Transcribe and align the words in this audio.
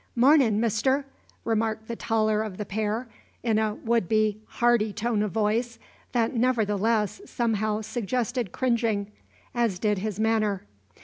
"Mornin', 0.15 0.59
Mister," 0.59 1.05
remarked 1.45 1.87
the 1.87 1.95
taller 1.95 2.41
of 2.41 2.57
the 2.57 2.65
pair, 2.65 3.07
in 3.43 3.59
a 3.59 3.75
would 3.75 4.07
be 4.09 4.39
hearty 4.47 4.91
tone 4.91 5.21
of 5.21 5.29
voice 5.29 5.77
that 6.11 6.33
nevertheless 6.33 7.21
somehow 7.27 7.81
suggested 7.81 8.51
cringing, 8.51 9.11
as 9.53 9.77
did 9.77 9.99
his 9.99 10.19
manner. 10.19 10.63